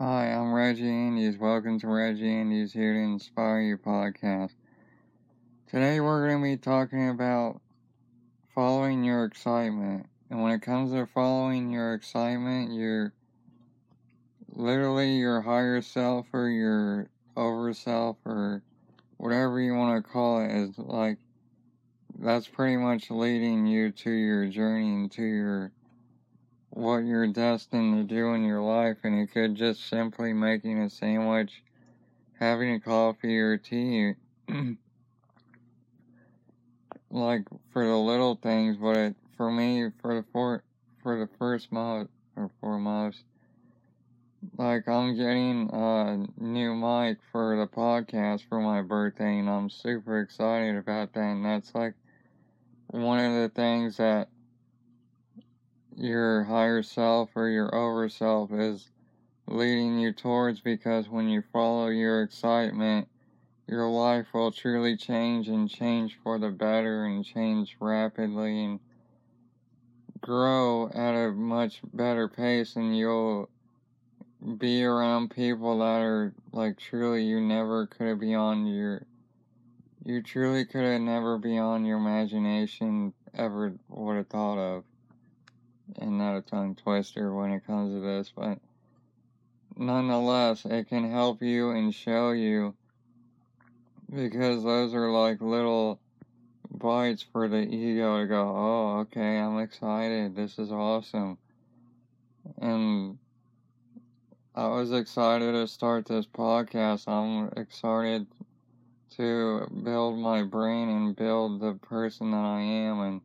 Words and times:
Hi, 0.00 0.26
I'm 0.26 0.54
Reggie 0.54 0.88
Andes. 0.88 1.38
Welcome 1.38 1.80
to 1.80 1.88
Reggie 1.88 2.32
Andes 2.32 2.72
Here 2.72 2.94
to 2.94 3.00
Inspire 3.00 3.62
You 3.62 3.78
podcast. 3.78 4.52
Today 5.66 5.98
we're 5.98 6.28
going 6.28 6.40
to 6.40 6.48
be 6.48 6.56
talking 6.56 7.08
about 7.08 7.60
following 8.54 9.02
your 9.02 9.24
excitement. 9.24 10.06
And 10.30 10.40
when 10.40 10.52
it 10.52 10.62
comes 10.62 10.92
to 10.92 11.04
following 11.04 11.72
your 11.72 11.94
excitement, 11.94 12.74
you're 12.74 13.12
literally 14.50 15.16
your 15.16 15.40
higher 15.40 15.82
self 15.82 16.28
or 16.32 16.48
your 16.48 17.10
over 17.36 17.74
self 17.74 18.18
or 18.24 18.62
whatever 19.16 19.58
you 19.58 19.74
want 19.74 20.04
to 20.04 20.08
call 20.12 20.44
it 20.44 20.52
is 20.52 20.78
like 20.78 21.18
that's 22.20 22.46
pretty 22.46 22.76
much 22.76 23.10
leading 23.10 23.66
you 23.66 23.90
to 23.90 24.12
your 24.12 24.46
journey 24.46 24.94
and 24.94 25.10
to 25.10 25.24
your 25.24 25.72
what 26.70 26.98
you're 26.98 27.26
destined 27.26 28.08
to 28.08 28.14
do 28.14 28.34
in 28.34 28.44
your 28.44 28.60
life, 28.60 28.98
and 29.02 29.18
it 29.18 29.32
could 29.32 29.54
just 29.54 29.88
simply 29.88 30.32
making 30.32 30.80
a 30.80 30.90
sandwich, 30.90 31.62
having 32.38 32.74
a 32.74 32.80
coffee 32.80 33.38
or 33.38 33.56
tea, 33.56 34.14
like 37.10 37.42
for 37.72 37.86
the 37.86 37.96
little 37.96 38.36
things. 38.36 38.76
But 38.76 38.96
it, 38.96 39.16
for 39.36 39.50
me, 39.50 39.90
for 40.00 40.14
the 40.14 40.24
for 40.32 40.62
for 41.02 41.18
the 41.18 41.28
first 41.38 41.72
month 41.72 42.10
or 42.36 42.50
foremost, 42.60 43.24
like 44.56 44.88
I'm 44.88 45.16
getting 45.16 45.70
a 45.72 46.26
new 46.36 46.74
mic 46.74 47.18
for 47.32 47.56
the 47.56 47.66
podcast 47.66 48.42
for 48.48 48.60
my 48.60 48.82
birthday, 48.82 49.38
and 49.38 49.48
I'm 49.48 49.70
super 49.70 50.20
excited 50.20 50.76
about 50.76 51.12
that. 51.14 51.20
And 51.20 51.44
that's 51.44 51.74
like 51.74 51.94
one 52.88 53.18
of 53.18 53.32
the 53.32 53.48
things 53.54 53.96
that 53.96 54.28
your 55.98 56.44
higher 56.44 56.82
self 56.82 57.30
or 57.34 57.48
your 57.48 57.74
over 57.74 58.08
self 58.08 58.52
is 58.52 58.88
leading 59.48 59.98
you 59.98 60.12
towards 60.12 60.60
because 60.60 61.08
when 61.08 61.28
you 61.28 61.42
follow 61.52 61.88
your 61.88 62.22
excitement, 62.22 63.08
your 63.66 63.88
life 63.88 64.26
will 64.32 64.52
truly 64.52 64.96
change 64.96 65.48
and 65.48 65.68
change 65.68 66.16
for 66.22 66.38
the 66.38 66.50
better 66.50 67.04
and 67.04 67.24
change 67.24 67.76
rapidly 67.80 68.64
and 68.64 68.80
grow 70.20 70.88
at 70.88 71.14
a 71.14 71.32
much 71.32 71.80
better 71.92 72.28
pace. 72.28 72.76
And 72.76 72.96
you'll 72.96 73.48
be 74.58 74.84
around 74.84 75.30
people 75.30 75.78
that 75.80 76.00
are 76.00 76.32
like 76.52 76.78
truly 76.78 77.24
you 77.24 77.40
never 77.40 77.86
could 77.86 78.06
have 78.06 78.20
beyond 78.20 78.72
your 78.72 79.02
you 80.04 80.22
truly 80.22 80.64
could 80.64 80.84
have 80.84 81.00
never 81.00 81.38
beyond 81.38 81.84
your 81.84 81.98
imagination 81.98 83.12
ever 83.34 83.74
would 83.88 84.16
have 84.16 84.28
thought 84.28 84.58
of 84.58 84.84
and 85.96 86.18
not 86.18 86.36
a 86.36 86.42
tongue 86.42 86.74
twister 86.74 87.34
when 87.34 87.52
it 87.52 87.66
comes 87.66 87.94
to 87.94 88.00
this, 88.00 88.32
but 88.34 88.58
nonetheless, 89.76 90.64
it 90.64 90.88
can 90.88 91.10
help 91.10 91.42
you 91.42 91.70
and 91.70 91.94
show 91.94 92.32
you 92.32 92.74
because 94.14 94.64
those 94.64 94.94
are 94.94 95.10
like 95.10 95.40
little 95.40 96.00
bites 96.70 97.24
for 97.32 97.48
the 97.48 97.62
ego 97.62 98.20
to 98.20 98.26
go, 98.26 98.40
oh, 98.40 98.98
okay, 99.00 99.38
I'm 99.38 99.58
excited. 99.58 100.34
This 100.34 100.58
is 100.58 100.72
awesome. 100.72 101.38
And 102.60 103.18
I 104.54 104.68
was 104.68 104.92
excited 104.92 105.52
to 105.52 105.66
start 105.66 106.06
this 106.06 106.26
podcast. 106.26 107.08
I'm 107.08 107.52
excited 107.56 108.26
to 109.16 109.66
build 109.84 110.18
my 110.18 110.42
brain 110.42 110.88
and 110.88 111.16
build 111.16 111.60
the 111.60 111.74
person 111.74 112.30
that 112.30 112.36
I 112.36 112.60
am 112.60 113.00
and 113.00 113.20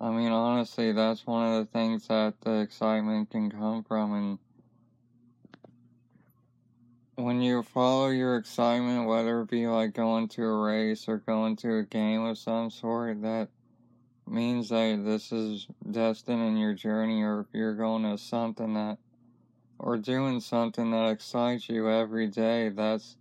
I 0.00 0.10
mean, 0.10 0.32
honestly, 0.32 0.92
that's 0.92 1.26
one 1.26 1.52
of 1.52 1.64
the 1.64 1.72
things 1.72 2.08
that 2.08 2.40
the 2.40 2.60
excitement 2.60 3.30
can 3.30 3.50
come 3.50 3.84
from. 3.84 4.12
And 4.12 4.38
when 7.14 7.40
you 7.40 7.62
follow 7.62 8.08
your 8.08 8.36
excitement, 8.36 9.06
whether 9.06 9.42
it 9.42 9.50
be 9.50 9.68
like 9.68 9.94
going 9.94 10.28
to 10.28 10.44
a 10.44 10.62
race 10.62 11.08
or 11.08 11.18
going 11.18 11.54
to 11.56 11.78
a 11.78 11.82
game 11.84 12.24
of 12.24 12.38
some 12.38 12.70
sort, 12.70 13.22
that 13.22 13.48
means 14.26 14.70
that 14.70 15.02
this 15.04 15.30
is 15.30 15.68
destined 15.88 16.42
in 16.42 16.56
your 16.56 16.74
journey, 16.74 17.22
or 17.22 17.40
if 17.40 17.46
you're 17.52 17.76
going 17.76 18.02
to 18.02 18.18
something 18.18 18.74
that, 18.74 18.98
or 19.78 19.96
doing 19.96 20.40
something 20.40 20.90
that 20.90 21.10
excites 21.10 21.68
you 21.68 21.88
every 21.88 22.26
day, 22.26 22.68
that's 22.68 23.16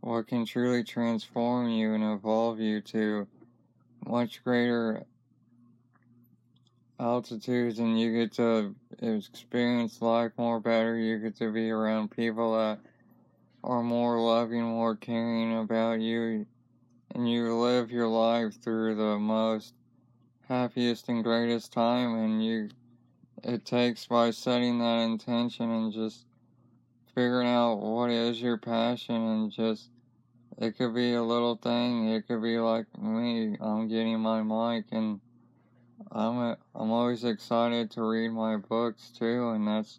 what 0.00 0.26
can 0.26 0.44
truly 0.44 0.84
transform 0.84 1.70
you 1.70 1.94
and 1.94 2.04
evolve 2.04 2.60
you 2.60 2.82
to 2.82 3.26
much 4.06 4.44
greater 4.44 5.06
altitudes 6.98 7.78
and 7.78 7.98
you 7.98 8.12
get 8.12 8.32
to 8.32 8.74
experience 9.00 10.00
life 10.00 10.32
more 10.38 10.60
better. 10.60 10.96
You 10.96 11.18
get 11.18 11.36
to 11.36 11.52
be 11.52 11.70
around 11.70 12.10
people 12.10 12.56
that 12.56 12.78
are 13.62 13.82
more 13.82 14.20
loving, 14.20 14.62
more 14.62 14.96
caring 14.96 15.58
about 15.58 16.00
you, 16.00 16.46
and 17.14 17.30
you 17.30 17.54
live 17.54 17.90
your 17.90 18.08
life 18.08 18.60
through 18.62 18.96
the 18.96 19.18
most 19.18 19.74
happiest 20.48 21.08
and 21.08 21.24
greatest 21.24 21.72
time. 21.72 22.14
And 22.16 22.44
you, 22.44 22.70
it 23.42 23.64
takes 23.64 24.06
by 24.06 24.30
setting 24.30 24.78
that 24.78 25.00
intention 25.00 25.70
and 25.70 25.92
just 25.92 26.26
figuring 27.14 27.48
out 27.48 27.76
what 27.76 28.10
is 28.10 28.40
your 28.40 28.58
passion 28.58 29.14
and 29.14 29.50
just 29.50 29.88
it 30.58 30.76
could 30.76 30.94
be 30.94 31.14
a 31.14 31.22
little 31.22 31.56
thing. 31.56 32.10
It 32.10 32.28
could 32.28 32.42
be 32.42 32.58
like 32.58 32.86
me. 32.98 33.56
I'm 33.60 33.88
getting 33.88 34.20
my 34.20 34.42
mic 34.42 34.86
and 34.92 35.20
I'm 36.14 36.38
a, 36.38 36.58
I'm 36.76 36.92
always 36.92 37.24
excited 37.24 37.90
to 37.92 38.02
read 38.02 38.28
my 38.28 38.56
books 38.56 39.10
too, 39.18 39.48
and 39.48 39.66
that's 39.66 39.98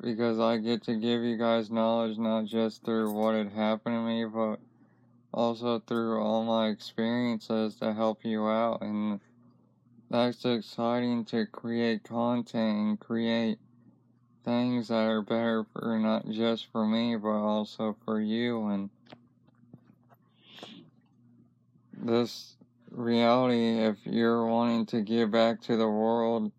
because 0.00 0.40
I 0.40 0.56
get 0.56 0.82
to 0.84 0.96
give 0.96 1.22
you 1.22 1.38
guys 1.38 1.70
knowledge 1.70 2.18
not 2.18 2.46
just 2.46 2.84
through 2.84 3.12
what 3.12 3.36
had 3.36 3.52
happened 3.52 3.94
to 3.94 4.00
me, 4.00 4.24
but 4.24 4.58
also 5.32 5.78
through 5.78 6.20
all 6.20 6.44
my 6.44 6.68
experiences 6.68 7.76
to 7.76 7.94
help 7.94 8.24
you 8.24 8.48
out. 8.48 8.82
And 8.82 9.20
that's 10.10 10.44
exciting 10.44 11.24
to 11.26 11.46
create 11.46 12.02
content 12.02 12.78
and 12.78 13.00
create 13.00 13.58
things 14.44 14.88
that 14.88 15.06
are 15.06 15.22
better 15.22 15.64
for 15.72 15.96
not 16.00 16.28
just 16.28 16.66
for 16.72 16.84
me, 16.84 17.14
but 17.14 17.28
also 17.28 17.96
for 18.04 18.20
you. 18.20 18.66
And 18.66 18.90
this 21.96 22.56
reality 22.94 23.80
if 23.84 23.96
you're 24.04 24.46
wanting 24.46 24.86
to 24.86 25.00
give 25.00 25.30
back 25.30 25.60
to 25.62 25.76
the 25.76 25.88
world 25.88 26.52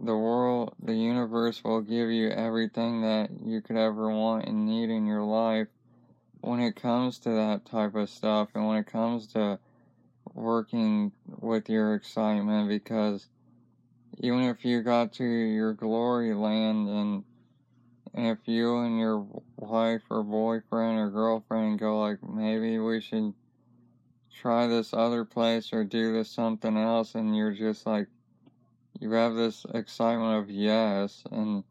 the 0.00 0.16
world 0.16 0.74
the 0.82 0.94
universe 0.94 1.62
will 1.64 1.80
give 1.80 2.10
you 2.10 2.28
everything 2.28 3.02
that 3.02 3.30
you 3.44 3.60
could 3.60 3.76
ever 3.76 4.10
want 4.10 4.46
and 4.46 4.66
need 4.66 4.90
in 4.90 5.06
your 5.06 5.22
life. 5.22 5.68
When 6.40 6.60
it 6.60 6.76
comes 6.76 7.18
to 7.20 7.30
that 7.30 7.66
type 7.66 7.96
of 7.96 8.08
stuff 8.08 8.50
and 8.54 8.66
when 8.66 8.78
it 8.78 8.86
comes 8.86 9.26
to 9.28 9.58
working 10.34 11.12
with 11.26 11.68
your 11.68 11.94
excitement 11.94 12.68
because 12.68 13.26
even 14.18 14.44
if 14.44 14.64
you 14.64 14.82
got 14.82 15.12
to 15.14 15.24
your 15.24 15.72
glory 15.72 16.32
land 16.32 16.88
and 16.88 17.24
if 18.14 18.38
you 18.46 18.78
and 18.78 18.98
your 18.98 19.26
wife 19.56 20.02
or 20.10 20.22
boyfriend 20.22 20.98
or 20.98 21.10
girlfriend 21.10 21.80
go 21.80 22.00
like 22.00 22.18
maybe 22.22 22.78
we 22.78 23.00
should 23.00 23.34
try 24.40 24.68
this 24.68 24.94
other 24.94 25.24
place 25.24 25.72
or 25.72 25.82
do 25.82 26.12
this 26.12 26.30
something 26.30 26.76
else 26.76 27.16
and 27.16 27.36
you're 27.36 27.52
just 27.52 27.86
like 27.86 28.06
you 29.00 29.10
have 29.10 29.34
this 29.34 29.66
excitement 29.74 30.38
of 30.38 30.50
yes 30.50 31.24
and 31.32 31.64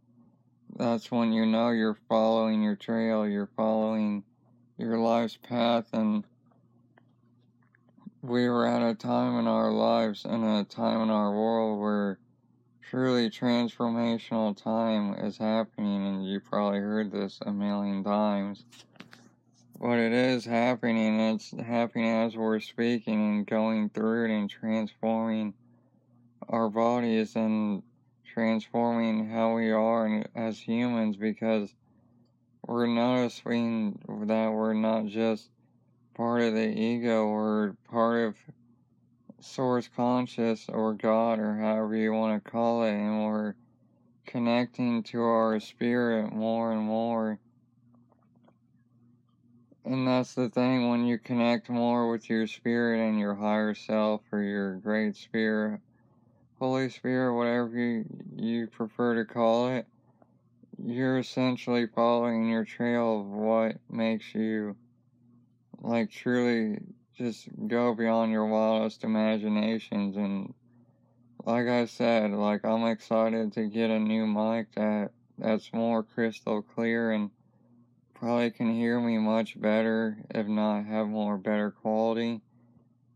that's 0.76 1.10
when 1.10 1.32
you 1.32 1.46
know 1.46 1.70
you're 1.70 1.98
following 2.10 2.62
your 2.62 2.76
trail 2.76 3.26
you're 3.26 3.50
following 3.56 4.22
your 4.78 4.98
life's 4.98 5.38
path 5.38 5.88
and 5.94 6.26
we 8.22 8.50
were 8.50 8.68
at 8.68 8.82
a 8.82 8.94
time 8.94 9.40
in 9.40 9.48
our 9.48 9.72
lives 9.72 10.26
and 10.26 10.44
a 10.44 10.66
time 10.66 11.02
in 11.02 11.10
our 11.10 11.32
world 11.32 11.80
where 11.80 12.20
truly 12.82 13.30
transformational 13.30 14.62
time 14.62 15.14
is 15.26 15.38
happening 15.38 16.06
and 16.06 16.28
you 16.28 16.42
probably 16.42 16.80
heard 16.80 17.12
this 17.12 17.40
a 17.46 17.52
million 17.52 18.04
times 18.04 18.66
but 19.80 20.00
it 20.00 20.12
is 20.12 20.46
happening. 20.46 21.20
It's 21.20 21.52
happening 21.52 22.10
as 22.10 22.36
we're 22.36 22.60
speaking 22.60 23.14
and 23.14 23.48
going 23.48 23.90
through 23.90 24.26
it 24.26 24.32
and 24.32 24.50
transforming 24.50 25.54
our 26.50 26.70
bodies 26.70 27.36
and 27.36 27.84
transforming 28.34 29.30
how 29.30 29.56
we 29.56 29.72
are 29.72 30.26
as 30.36 30.60
humans 30.60 31.18
because 31.18 31.74
we're 32.66 32.88
noticing 32.88 34.00
that 34.28 34.52
we're 34.52 34.74
not 34.74 35.06
just 35.06 35.50
part 36.16 36.42
of 36.42 36.54
the 36.54 36.68
ego, 36.68 37.30
we're 37.30 37.74
part 37.90 38.28
of 38.28 38.36
source 39.40 39.88
conscious 39.96 40.66
or 40.70 40.94
God 40.94 41.40
or 41.40 41.56
however 41.56 41.96
you 41.96 42.12
want 42.14 42.44
to 42.44 42.50
call 42.50 42.84
it, 42.84 42.94
and 42.94 43.26
we're 43.26 43.54
connecting 44.26 45.04
to 45.04 45.22
our 45.22 45.60
spirit 45.60 46.34
more 46.34 46.72
and 46.72 46.82
more 46.82 47.40
and 49.88 50.06
that's 50.06 50.36
the 50.36 50.50
thing 50.50 50.90
when 50.90 51.06
you 51.06 51.18
connect 51.18 51.70
more 51.70 52.12
with 52.12 52.30
your 52.30 52.46
spirit 52.46 53.00
and 53.00 53.18
your 53.18 53.36
higher 53.36 53.74
self 53.74 54.22
or 54.34 54.42
your 54.42 54.76
great 54.76 55.16
spirit, 55.16 55.80
Holy 56.60 56.90
Spirit, 56.90 57.34
whatever 57.34 57.70
you, 57.78 58.06
you 58.36 58.68
prefer 58.68 59.16
to 59.16 59.24
call 59.24 59.70
it, 59.70 59.88
you're 60.78 61.20
essentially 61.20 61.88
following 61.88 62.50
your 62.50 62.66
trail 62.66 63.22
of 63.22 63.28
what 63.28 63.78
makes 63.90 64.36
you 64.36 64.76
like 65.82 66.12
truly 66.12 66.80
just 67.18 67.48
go 67.68 67.96
beyond 67.96 68.32
your 68.32 68.46
wildest 68.46 69.06
imaginations. 69.06 70.18
And 70.18 70.54
like 71.46 71.68
I 71.68 71.86
said, 71.86 72.32
like 72.32 72.66
I'm 72.66 72.86
excited 72.86 73.54
to 73.54 73.68
get 73.68 73.90
a 73.90 74.00
new 74.00 74.28
mic 74.28 74.74
that 74.76 75.12
that's 75.38 75.72
more 75.72 76.04
crystal 76.04 76.62
clear 76.62 77.12
and 77.12 77.30
probably 78.20 78.50
can 78.52 78.74
hear 78.74 79.00
me 79.00 79.18
much 79.18 79.60
better, 79.60 80.18
if 80.32 80.48
not 80.48 80.86
have 80.86 81.08
more 81.08 81.38
better 81.38 81.72
quality. 81.72 82.42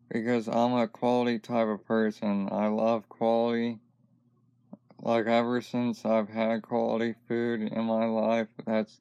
Because 0.09 0.47
I'm 0.47 0.73
a 0.73 0.87
quality 0.87 1.39
type 1.39 1.67
of 1.67 1.85
person. 1.85 2.49
I 2.51 2.67
love 2.67 3.09
quality. 3.09 3.79
Like 4.99 5.25
ever 5.25 5.61
since 5.61 6.05
I've 6.05 6.29
had 6.29 6.61
quality 6.61 7.15
food 7.27 7.61
in 7.61 7.85
my 7.85 8.05
life, 8.05 8.49
that's 8.65 8.99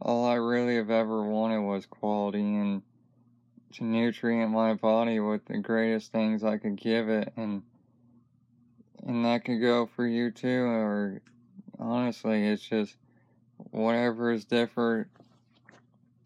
all 0.00 0.24
I 0.26 0.34
really 0.34 0.76
have 0.76 0.90
ever 0.90 1.22
wanted 1.24 1.60
was 1.60 1.86
quality 1.86 2.40
and 2.56 2.82
to 3.74 3.84
nutrient 3.84 4.52
my 4.52 4.74
body 4.74 5.18
with 5.18 5.44
the 5.46 5.58
greatest 5.58 6.12
things 6.12 6.44
I 6.44 6.58
could 6.58 6.76
give 6.76 7.08
it 7.08 7.32
and 7.36 7.62
and 9.06 9.24
that 9.24 9.44
could 9.44 9.60
go 9.60 9.86
for 9.86 10.06
you 10.06 10.30
too 10.30 10.64
or 10.64 11.20
honestly 11.78 12.46
it's 12.46 12.62
just 12.62 12.96
whatever 13.70 14.32
is 14.32 14.44
different 14.44 15.08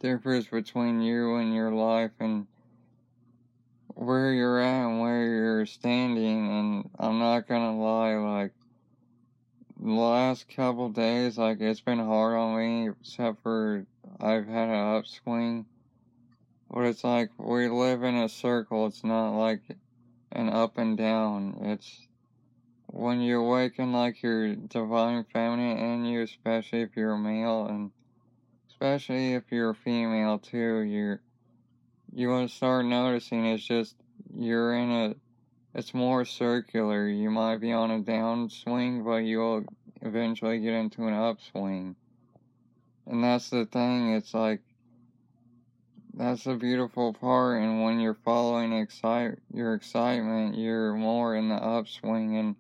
differs 0.01 0.47
between 0.47 1.01
you 1.01 1.37
and 1.37 1.55
your 1.55 1.73
life 1.73 2.13
and 2.21 2.47
where 3.95 4.33
you're 4.33 4.61
at 4.61 4.87
and 4.87 5.01
where 5.01 5.27
you're 5.27 5.67
standing. 5.67 6.51
And 6.51 6.91
I'm 6.99 7.19
not 7.19 7.47
gonna 7.47 7.79
lie 7.79 8.15
like 8.15 8.53
the 9.79 9.93
last 9.93 10.49
couple 10.55 10.89
days 10.91 11.39
like 11.39 11.61
it's 11.61 11.81
been 11.81 11.99
hard 11.99 12.35
on 12.35 12.59
me 12.59 12.91
except 12.91 13.43
for 13.43 13.87
I've 14.21 14.47
had 14.47 14.69
an 14.69 14.97
upswing. 14.97 15.67
But 16.71 16.85
it's 16.85 17.05
like 17.05 17.31
we 17.37 17.69
live 17.69 18.03
in 18.03 18.15
a 18.15 18.29
circle. 18.29 18.87
It's 18.87 19.05
not 19.05 19.37
like 19.37 19.63
an 20.33 20.49
up 20.49 20.79
and 20.79 20.97
down. 20.97 21.59
It's 21.63 22.07
when 22.93 23.21
you 23.21 23.41
awaken 23.41 23.93
like 23.93 24.23
your 24.23 24.55
divine 24.55 25.25
feminine 25.33 25.79
in 25.79 26.05
you 26.05 26.23
especially 26.23 26.83
if 26.83 26.97
you're 26.97 27.17
male 27.17 27.67
and 27.67 27.91
especially 28.81 29.35
if 29.35 29.45
you're 29.51 29.75
female 29.75 30.39
too, 30.39 30.81
you're 30.81 31.21
you 32.15 32.29
to 32.29 32.49
start 32.49 32.87
noticing 32.87 33.45
it's 33.45 33.63
just 33.63 33.95
you're 34.35 34.75
in 34.75 34.91
a 34.91 35.15
it's 35.75 35.93
more 35.93 36.25
circular. 36.25 37.07
You 37.07 37.31
might 37.31 37.59
be 37.59 37.73
on 37.73 37.91
a 37.91 38.01
downswing, 38.01 39.05
but 39.05 39.19
you'll 39.19 39.65
eventually 40.01 40.61
get 40.61 40.73
into 40.73 41.07
an 41.07 41.15
upswing. 41.15 41.95
And 43.07 43.23
that's 43.23 43.51
the 43.51 43.67
thing, 43.67 44.15
it's 44.15 44.33
like 44.33 44.61
that's 46.15 46.45
the 46.45 46.55
beautiful 46.55 47.13
part 47.13 47.63
and 47.63 47.85
when 47.85 48.01
you're 48.01 48.15
following 48.25 48.73
excite 48.73 49.39
your 49.53 49.75
excitement, 49.75 50.57
you're 50.57 50.95
more 50.95 51.37
in 51.37 51.51
the 51.51 51.55
upswing 51.55 52.39
and 52.39 52.57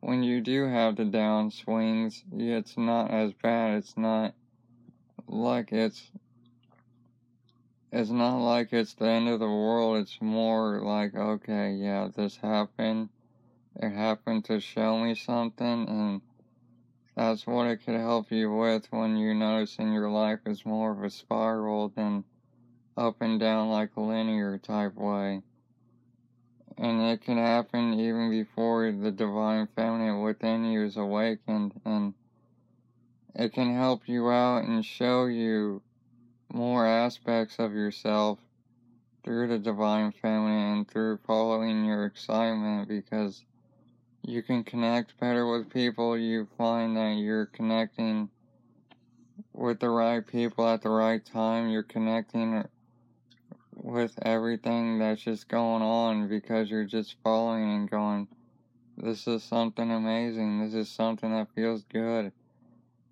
when 0.00 0.22
you 0.22 0.40
do 0.40 0.66
have 0.66 0.96
the 0.96 1.04
down 1.04 1.50
swings, 1.50 2.24
it's 2.32 2.76
not 2.76 3.10
as 3.10 3.32
bad. 3.32 3.78
It's 3.78 3.96
not 3.96 4.34
like 5.26 5.72
it's 5.72 6.10
it's 7.90 8.10
not 8.10 8.38
like 8.38 8.72
it's 8.72 8.94
the 8.94 9.06
end 9.06 9.28
of 9.28 9.40
the 9.40 9.46
world. 9.46 9.96
It's 9.98 10.20
more 10.20 10.80
like, 10.82 11.14
okay, 11.14 11.72
yeah, 11.72 12.08
this 12.14 12.36
happened. 12.36 13.08
It 13.76 13.90
happened 13.90 14.44
to 14.46 14.60
show 14.60 14.98
me 14.98 15.14
something, 15.14 15.88
and 15.88 16.20
that's 17.16 17.46
what 17.46 17.66
it 17.66 17.84
could 17.84 17.94
help 17.94 18.30
you 18.30 18.54
with 18.54 18.86
when 18.92 19.16
you 19.16 19.34
notice 19.34 19.78
in 19.78 19.92
your 19.92 20.10
life 20.10 20.40
is 20.46 20.66
more 20.66 20.92
of 20.92 21.02
a 21.02 21.10
spiral 21.10 21.88
than 21.88 22.24
up 22.96 23.20
and 23.20 23.40
down 23.40 23.70
like 23.70 23.96
a 23.96 24.00
linear 24.00 24.58
type 24.58 24.94
way. 24.94 25.42
And 26.78 27.02
it 27.02 27.22
can 27.22 27.38
happen 27.38 27.98
even 27.98 28.30
before 28.30 28.92
the 28.92 29.10
divine 29.10 29.66
feminine 29.74 30.22
within 30.22 30.64
you 30.64 30.84
is 30.84 30.96
awakened 30.96 31.80
and 31.84 32.14
it 33.34 33.52
can 33.52 33.74
help 33.74 34.08
you 34.08 34.30
out 34.30 34.64
and 34.64 34.84
show 34.84 35.26
you 35.26 35.82
more 36.52 36.86
aspects 36.86 37.58
of 37.58 37.72
yourself 37.72 38.38
through 39.24 39.48
the 39.48 39.58
divine 39.58 40.12
feminine 40.12 40.78
and 40.78 40.88
through 40.88 41.18
following 41.26 41.84
your 41.84 42.06
excitement 42.06 42.88
because 42.88 43.44
you 44.22 44.42
can 44.42 44.62
connect 44.62 45.18
better 45.18 45.50
with 45.50 45.70
people. 45.70 46.16
You 46.16 46.46
find 46.56 46.96
that 46.96 47.16
you're 47.18 47.46
connecting 47.46 48.30
with 49.52 49.80
the 49.80 49.90
right 49.90 50.26
people 50.26 50.66
at 50.68 50.82
the 50.82 50.90
right 50.90 51.24
time. 51.24 51.68
You're 51.68 51.82
connecting 51.82 52.64
with 53.82 54.18
everything 54.22 54.98
that's 54.98 55.22
just 55.22 55.48
going 55.48 55.82
on 55.82 56.28
because 56.28 56.70
you're 56.70 56.84
just 56.84 57.16
following 57.22 57.70
and 57.70 57.90
going, 57.90 58.28
this 58.96 59.26
is 59.26 59.42
something 59.44 59.90
amazing. 59.90 60.64
This 60.64 60.74
is 60.74 60.88
something 60.88 61.30
that 61.32 61.54
feels 61.54 61.84
good. 61.84 62.32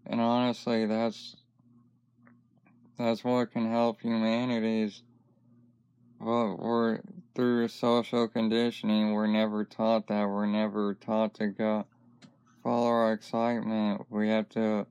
And 0.06 0.20
honestly, 0.20 0.86
that's 0.86 1.36
that's 2.98 3.22
what 3.22 3.52
can 3.52 3.70
help 3.70 4.00
humanities. 4.00 5.02
But 6.18 6.56
we're 6.56 7.00
through 7.34 7.68
social 7.68 8.26
conditioning, 8.26 9.12
we're 9.12 9.26
never 9.26 9.64
taught 9.64 10.06
that. 10.08 10.26
We're 10.28 10.46
never 10.46 10.94
taught 10.94 11.34
to 11.34 11.48
go 11.48 11.84
follow 12.62 12.86
our 12.86 13.12
excitement. 13.12 14.06
We 14.08 14.28
have 14.30 14.48
to 14.50 14.86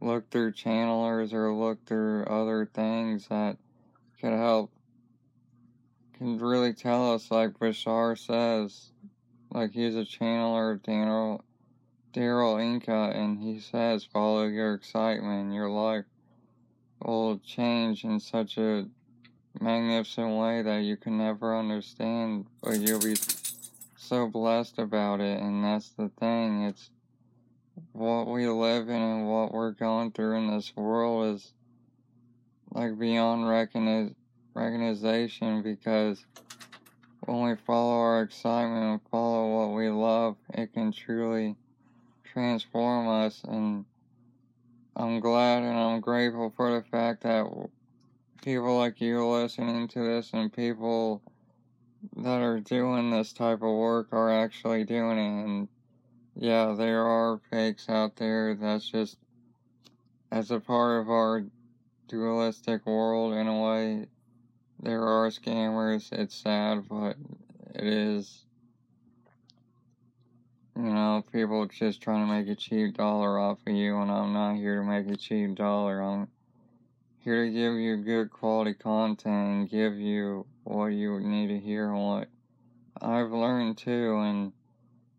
look 0.00 0.30
through 0.30 0.52
channelers 0.52 1.32
or 1.32 1.54
look 1.54 1.86
through 1.86 2.24
other 2.24 2.66
things 2.66 3.28
that 3.28 3.56
could 4.20 4.32
help 4.32 4.72
can 6.22 6.38
really 6.38 6.72
tell 6.72 7.14
us 7.14 7.30
like 7.30 7.58
Bashar 7.58 8.16
says. 8.16 8.92
Like 9.52 9.72
he's 9.72 9.96
a 9.96 10.04
channeler 10.04 10.74
of 10.74 10.82
Daniel 10.82 11.44
Darryl 12.14 12.56
Anka, 12.56 13.14
and 13.14 13.38
he 13.38 13.58
says, 13.58 14.04
follow 14.04 14.46
your 14.46 14.74
excitement. 14.74 15.52
Your 15.52 15.68
life 15.68 16.04
will 17.04 17.38
change 17.38 18.04
in 18.04 18.20
such 18.20 18.56
a 18.56 18.86
magnificent 19.60 20.36
way 20.38 20.62
that 20.62 20.82
you 20.82 20.96
can 20.96 21.18
never 21.18 21.58
understand, 21.58 22.46
but 22.62 22.78
you'll 22.78 23.00
be 23.00 23.16
so 23.96 24.28
blessed 24.28 24.78
about 24.78 25.20
it. 25.20 25.40
And 25.40 25.64
that's 25.64 25.90
the 25.90 26.10
thing. 26.20 26.64
It's 26.64 26.90
what 27.92 28.28
we 28.28 28.46
live 28.46 28.88
in 28.88 29.02
and 29.02 29.28
what 29.28 29.52
we're 29.52 29.72
going 29.72 30.12
through 30.12 30.36
in 30.36 30.54
this 30.54 30.72
world 30.76 31.34
is 31.34 31.52
like 32.70 32.98
beyond 32.98 33.48
recognition 33.48 34.14
recognition 34.54 35.62
because 35.62 36.24
when 37.20 37.42
we 37.42 37.56
follow 37.56 37.98
our 38.00 38.22
excitement 38.22 38.84
and 38.84 39.00
follow 39.10 39.48
what 39.48 39.76
we 39.76 39.88
love, 39.88 40.36
it 40.54 40.72
can 40.72 40.92
truly 40.92 41.56
transform 42.24 43.08
us. 43.08 43.42
And 43.44 43.84
I'm 44.96 45.20
glad 45.20 45.62
and 45.62 45.78
I'm 45.78 46.00
grateful 46.00 46.52
for 46.56 46.74
the 46.74 46.82
fact 46.82 47.22
that 47.22 47.46
people 48.42 48.76
like 48.76 49.00
you 49.00 49.24
listening 49.26 49.88
to 49.88 50.00
this 50.00 50.32
and 50.32 50.52
people 50.52 51.22
that 52.16 52.42
are 52.42 52.60
doing 52.60 53.10
this 53.10 53.32
type 53.32 53.62
of 53.62 53.76
work 53.76 54.08
are 54.12 54.30
actually 54.30 54.84
doing 54.84 55.18
it. 55.18 55.44
And 55.44 55.68
yeah 56.34 56.74
there 56.76 57.04
are 57.04 57.40
fakes 57.50 57.88
out 57.88 58.16
there 58.16 58.54
that's 58.54 58.88
just 58.88 59.16
as 60.30 60.50
a 60.50 60.60
part 60.60 61.00
of 61.00 61.10
our 61.10 61.44
dualistic 62.08 62.86
world 62.86 63.34
in 63.34 63.46
a 63.46 63.62
way 63.62 64.06
there 64.82 65.02
are 65.02 65.30
scammers 65.30 66.12
it's 66.12 66.34
sad 66.34 66.84
but 66.88 67.16
it 67.74 67.86
is 67.86 68.44
you 70.76 70.82
know, 70.82 71.22
people 71.32 71.66
just 71.66 72.00
trying 72.00 72.26
to 72.26 72.32
make 72.32 72.48
a 72.48 72.54
cheap 72.54 72.96
dollar 72.96 73.38
off 73.38 73.58
of 73.66 73.74
you, 73.74 74.00
and 74.00 74.10
I'm 74.10 74.32
not 74.32 74.56
here 74.56 74.76
to 74.76 74.84
make 74.84 75.06
a 75.06 75.16
cheap 75.16 75.54
dollar. 75.54 76.00
I'm 76.00 76.28
here 77.18 77.44
to 77.44 77.50
give 77.50 77.74
you 77.74 77.96
good 77.98 78.30
quality 78.30 78.74
content 78.74 79.26
and 79.26 79.70
give 79.70 79.94
you 79.94 80.46
what 80.64 80.86
you 80.86 81.20
need 81.20 81.48
to 81.48 81.58
hear 81.58 81.90
and 81.90 81.98
what 81.98 82.28
I've 83.00 83.30
learned 83.30 83.78
too. 83.78 84.18
And 84.18 84.52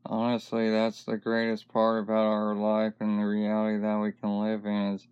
honestly, 0.05 0.71
that's 0.71 1.03
the 1.03 1.17
greatest 1.17 1.67
part 1.67 2.03
about 2.03 2.25
our 2.25 2.55
life 2.55 2.93
and 2.99 3.19
the 3.19 3.25
reality 3.25 3.79
that 3.79 3.99
we 3.99 4.11
can 4.11 4.39
live 4.41 4.65
in 4.65 4.95
is 4.95 5.07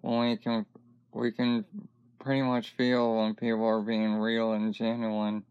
when 0.00 0.30
we 0.30 0.36
can 0.36 0.66
we 1.12 1.30
can 1.30 1.64
pretty 2.22 2.42
much 2.42 2.70
feel 2.70 3.16
when 3.16 3.34
people 3.34 3.66
are 3.66 3.82
being 3.82 4.14
real 4.14 4.52
and 4.52 4.72
genuine 4.72 5.44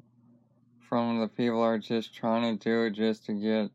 from 0.89 1.19
the 1.19 1.27
people 1.27 1.61
are 1.61 1.77
just 1.77 2.15
trying 2.15 2.57
to 2.57 2.63
do 2.63 2.83
it 2.85 2.91
just 2.91 3.25
to 3.25 3.33
get 3.33 3.69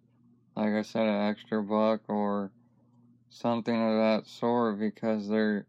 like 0.56 0.72
I 0.72 0.82
said, 0.82 1.06
an 1.06 1.28
extra 1.28 1.62
buck 1.62 2.00
or 2.08 2.50
something 3.28 3.74
of 3.74 3.96
that 3.98 4.26
sort 4.26 4.78
because 4.78 5.28
they're 5.28 5.66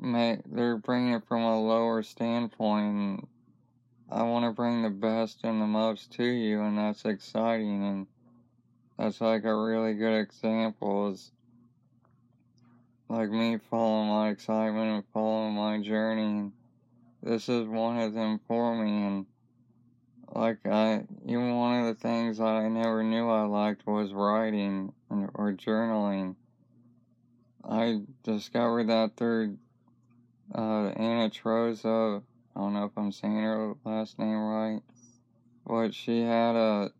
they're 0.00 0.76
bringing 0.76 1.14
it 1.14 1.26
from 1.26 1.42
a 1.42 1.60
lower 1.60 2.04
standpoint. 2.04 3.28
I 4.08 4.22
want 4.22 4.44
to 4.44 4.52
bring 4.52 4.82
the 4.82 4.90
best 4.90 5.40
and 5.42 5.60
the 5.60 5.66
most 5.66 6.12
to 6.12 6.24
you, 6.24 6.62
and 6.62 6.78
that's 6.78 7.04
exciting. 7.04 7.84
And 7.84 8.06
that's 8.96 9.20
like 9.20 9.44
a 9.44 9.54
really 9.54 9.94
good 9.94 10.20
example. 10.20 11.10
Is 11.10 11.32
like 13.10 13.28
me 13.28 13.58
following 13.68 14.08
my 14.08 14.28
excitement 14.28 14.88
and 14.88 15.04
following 15.12 15.54
my 15.54 15.82
journey. 15.82 16.52
This 17.20 17.48
is 17.48 17.66
one 17.66 17.98
of 17.98 18.14
them 18.14 18.40
for 18.46 18.76
me, 18.76 19.02
and 19.04 19.26
like 20.32 20.64
I, 20.64 21.02
even 21.26 21.56
one 21.56 21.80
of 21.80 21.86
the 21.86 22.00
things 22.00 22.38
that 22.38 22.44
I 22.46 22.68
never 22.68 23.02
knew 23.02 23.28
I 23.28 23.46
liked 23.46 23.84
was 23.84 24.12
writing 24.12 24.92
and, 25.10 25.28
or 25.34 25.52
journaling. 25.52 26.36
I 27.68 28.02
discovered 28.22 28.86
that 28.88 29.16
through 29.16 29.58
uh, 30.54 30.90
Anna 30.90 31.30
Troza. 31.30 32.22
I 32.54 32.60
don't 32.60 32.74
know 32.74 32.84
if 32.84 32.92
I'm 32.96 33.10
saying 33.10 33.42
her 33.42 33.74
last 33.84 34.20
name 34.20 34.38
right, 34.38 34.82
but 35.66 35.94
she 35.94 36.22
had 36.22 36.54
a, 36.54 36.92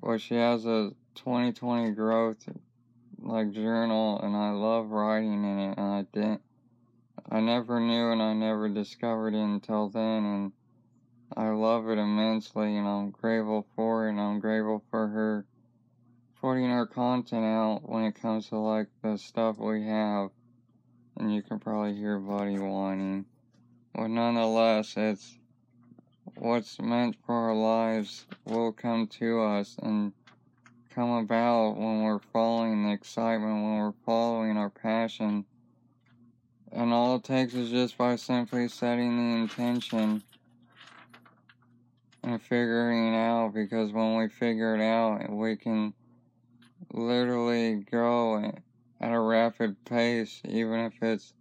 well, 0.00 0.16
she 0.16 0.36
has 0.36 0.64
a 0.64 0.92
2020 1.16 1.90
growth 1.90 2.48
like 3.22 3.52
journal, 3.52 4.20
and 4.20 4.36
I 4.36 4.50
love 4.50 4.90
writing 4.90 5.44
in 5.44 5.58
it, 5.58 5.78
and 5.78 5.86
I 5.86 6.06
didn't, 6.12 6.42
I 7.30 7.40
never 7.40 7.80
knew, 7.80 8.10
and 8.10 8.22
I 8.22 8.34
never 8.34 8.68
discovered 8.68 9.34
it 9.34 9.42
until 9.42 9.88
then, 9.88 10.24
and 10.24 10.52
I 11.36 11.50
love 11.50 11.88
it 11.88 11.98
immensely, 11.98 12.76
and 12.76 12.86
I'm 12.86 13.10
grateful 13.10 13.66
for 13.74 14.06
it, 14.06 14.10
and 14.10 14.20
I'm 14.20 14.40
grateful 14.40 14.82
for 14.90 15.08
her 15.08 15.46
putting 16.42 16.70
our 16.70 16.86
content 16.86 17.44
out 17.44 17.88
when 17.88 18.04
it 18.04 18.20
comes 18.20 18.48
to 18.48 18.58
like 18.58 18.88
the 19.02 19.16
stuff 19.16 19.58
we 19.58 19.86
have. 19.86 20.30
And 21.16 21.32
you 21.32 21.40
can 21.40 21.60
probably 21.60 21.94
hear 21.94 22.18
Buddy 22.18 22.58
whining. 22.58 23.26
But 23.94 24.08
nonetheless, 24.08 24.94
it's 24.96 25.38
what's 26.36 26.80
meant 26.80 27.16
for 27.24 27.34
our 27.34 27.54
lives 27.54 28.26
will 28.44 28.72
come 28.72 29.06
to 29.06 29.42
us 29.42 29.76
and 29.80 30.12
come 30.94 31.10
about 31.10 31.76
when 31.76 32.02
we're 32.02 32.18
excitement, 33.02 33.64
when 33.64 33.78
we're 33.78 33.92
following 34.06 34.56
our 34.56 34.70
passion. 34.70 35.44
And 36.70 36.92
all 36.92 37.16
it 37.16 37.24
takes 37.24 37.52
is 37.52 37.68
just 37.68 37.98
by 37.98 38.14
simply 38.14 38.68
setting 38.68 39.16
the 39.16 39.40
intention 39.40 40.22
and 42.22 42.40
figuring 42.40 43.12
it 43.12 43.16
out 43.16 43.54
because 43.54 43.92
when 43.92 44.16
we 44.16 44.28
figure 44.28 44.76
it 44.76 44.80
out, 44.80 45.28
we 45.30 45.56
can 45.56 45.92
literally 46.92 47.84
go 47.90 48.52
at 49.00 49.12
a 49.12 49.18
rapid 49.18 49.84
pace, 49.84 50.40
even 50.44 50.78
if 50.78 50.92
it's 51.02 51.34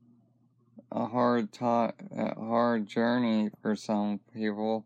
a 0.91 1.05
hard 1.05 1.53
ta- 1.53 1.93
a 2.11 2.33
hard 2.43 2.87
journey 2.87 3.51
for 3.61 3.75
some 3.75 4.19
people. 4.33 4.83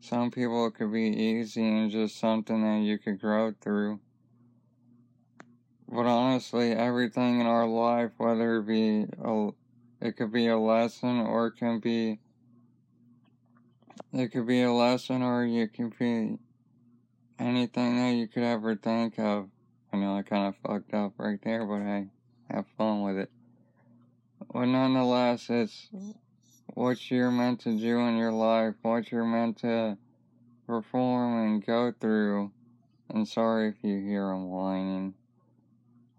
Some 0.00 0.32
people 0.32 0.66
it 0.66 0.74
could 0.74 0.92
be 0.92 1.08
easy 1.08 1.66
and 1.66 1.88
just 1.88 2.18
something 2.18 2.62
that 2.62 2.84
you 2.84 2.98
could 2.98 3.20
grow 3.20 3.54
through. 3.60 4.00
But 5.92 6.06
honestly, 6.06 6.70
everything 6.70 7.40
in 7.40 7.46
our 7.48 7.66
life, 7.66 8.12
whether 8.16 8.58
it 8.58 8.66
be 8.66 9.06
a, 9.20 9.50
it 10.00 10.16
could 10.16 10.32
be 10.32 10.46
a 10.46 10.56
lesson 10.56 11.18
or 11.18 11.48
it 11.48 11.56
can 11.56 11.80
be 11.80 12.20
it 14.12 14.28
could 14.28 14.46
be 14.46 14.62
a 14.62 14.72
lesson 14.72 15.22
or 15.22 15.44
it 15.44 15.72
can 15.72 15.92
be 15.98 16.38
anything 17.40 17.96
that 17.96 18.14
you 18.14 18.28
could 18.28 18.44
ever 18.44 18.76
think 18.76 19.18
of. 19.18 19.48
I 19.92 19.96
know 19.96 20.16
I 20.16 20.22
kind 20.22 20.46
of 20.46 20.54
fucked 20.64 20.94
up 20.94 21.14
right 21.16 21.40
there, 21.42 21.66
but 21.66 21.80
hey, 21.80 22.06
have 22.50 22.66
fun 22.78 23.02
with 23.02 23.18
it. 23.18 23.30
But 24.52 24.66
nonetheless, 24.66 25.50
it's 25.50 25.88
what 26.74 27.10
you're 27.10 27.32
meant 27.32 27.60
to 27.62 27.76
do 27.76 27.98
in 27.98 28.16
your 28.16 28.32
life, 28.32 28.74
what 28.82 29.10
you're 29.10 29.24
meant 29.24 29.58
to 29.58 29.98
perform 30.68 31.44
and 31.44 31.66
go 31.66 31.92
through. 32.00 32.52
And 33.08 33.26
sorry 33.26 33.68
if 33.68 33.82
you 33.82 33.98
hear 33.98 34.30
him 34.30 34.50
whining. 34.50 35.14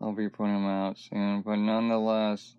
I'll 0.02 0.14
be 0.14 0.30
putting 0.30 0.54
them 0.54 0.66
out 0.66 0.98
soon. 0.98 1.42
But 1.42 1.58
nonetheless, 1.58 2.56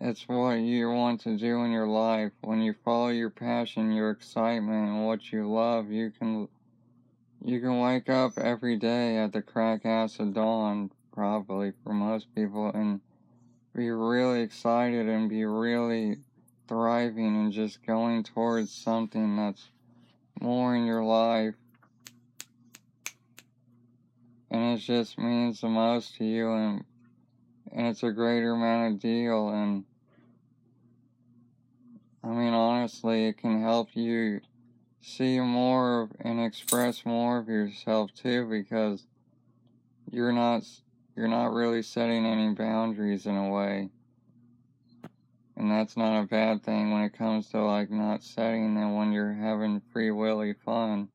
it's 0.00 0.26
what 0.26 0.54
you 0.54 0.90
want 0.90 1.20
to 1.22 1.36
do 1.36 1.62
in 1.64 1.70
your 1.70 1.86
life. 1.86 2.32
When 2.40 2.62
you 2.62 2.74
follow 2.84 3.08
your 3.08 3.30
passion, 3.30 3.92
your 3.92 4.10
excitement, 4.10 4.88
and 4.88 5.06
what 5.06 5.30
you 5.32 5.50
love, 5.50 5.90
you 5.90 6.10
can 6.10 6.48
you 7.44 7.60
can 7.60 7.78
wake 7.78 8.08
up 8.08 8.38
every 8.38 8.76
day 8.76 9.18
at 9.18 9.34
the 9.34 9.42
crack 9.42 9.84
ass 9.84 10.18
of 10.18 10.32
dawn, 10.32 10.90
probably 11.12 11.72
for 11.82 11.92
most 11.92 12.34
people, 12.34 12.70
and 12.72 13.00
be 13.74 13.90
really 13.90 14.40
excited 14.40 15.08
and 15.08 15.28
be 15.28 15.44
really 15.44 16.16
thriving 16.68 17.36
and 17.36 17.52
just 17.52 17.84
going 17.86 18.22
towards 18.22 18.72
something 18.72 19.36
that's 19.36 19.68
more 20.40 20.74
in 20.74 20.86
your 20.86 21.04
life. 21.04 21.54
And 24.54 24.78
it 24.78 24.82
just 24.82 25.18
means 25.18 25.60
the 25.60 25.68
most 25.68 26.14
to 26.14 26.24
you 26.24 26.52
and 26.52 26.84
and 27.72 27.88
it's 27.88 28.04
a 28.04 28.12
greater 28.12 28.52
amount 28.52 28.94
of 28.94 29.00
deal 29.00 29.48
and 29.48 29.84
I 32.22 32.28
mean 32.28 32.54
honestly 32.54 33.26
it 33.26 33.38
can 33.38 33.60
help 33.60 33.96
you 33.96 34.42
see 35.00 35.40
more 35.40 36.08
and 36.20 36.40
express 36.40 37.04
more 37.04 37.38
of 37.38 37.48
yourself 37.48 38.14
too 38.14 38.48
because 38.48 39.08
you're 40.12 40.30
not 40.30 40.62
you're 41.16 41.26
not 41.26 41.52
really 41.52 41.82
setting 41.82 42.24
any 42.24 42.54
boundaries 42.54 43.26
in 43.26 43.36
a 43.36 43.50
way. 43.50 43.90
And 45.56 45.68
that's 45.68 45.96
not 45.96 46.22
a 46.22 46.28
bad 46.28 46.62
thing 46.62 46.92
when 46.92 47.02
it 47.02 47.18
comes 47.18 47.48
to 47.48 47.60
like 47.60 47.90
not 47.90 48.22
setting 48.22 48.76
them 48.76 48.94
when 48.94 49.10
you're 49.10 49.32
having 49.32 49.82
free 49.92 50.12
willy 50.12 50.52
fun 50.52 51.08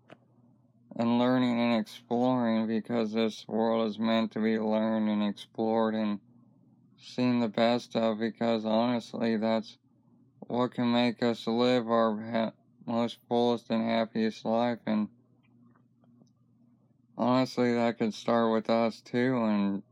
and 0.96 1.20
learning 1.20 1.60
and 1.60 1.80
exploring 1.80 2.68
because 2.68 3.14
this 3.14 3.48
world 3.48 3.88
is 3.88 4.00
meant 4.00 4.32
to 4.32 4.40
be 4.40 4.58
learned 4.60 5.10
and 5.10 5.24
explored 5.24 5.94
and 5.96 6.20
seen 6.98 7.40
the 7.40 7.48
best 7.48 7.96
of 7.96 8.20
because 8.20 8.66
honestly 8.66 9.38
that's 9.38 9.78
what 10.48 10.74
can 10.74 10.92
make 10.92 11.22
us 11.22 11.46
live 11.48 11.90
our 11.90 12.54
most 12.86 13.18
fullest 13.28 13.70
and 13.70 13.84
happiest 13.84 14.44
life. 14.46 14.80
And 14.86 15.10
honestly 17.18 17.74
that 17.74 17.98
could 18.00 18.14
start 18.14 18.52
with 18.52 18.70
us 18.70 19.02
too. 19.02 19.38
And 19.38 19.84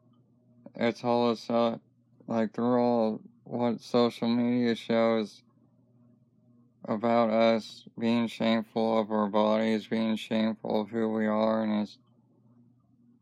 it's 0.75 1.03
all 1.03 1.31
us 1.31 1.49
uh, 1.49 1.77
like 2.27 2.53
through 2.53 2.79
all 2.79 3.21
what 3.43 3.81
social 3.81 4.27
media 4.27 4.75
shows 4.75 5.43
about 6.87 7.29
us 7.29 7.83
being 7.99 8.27
shameful 8.27 8.99
of 8.99 9.11
our 9.11 9.27
bodies, 9.27 9.87
being 9.87 10.15
shameful 10.15 10.81
of 10.81 10.89
who 10.89 11.09
we 11.09 11.25
are, 11.25 11.63
and 11.63 11.81
it's 11.81 11.97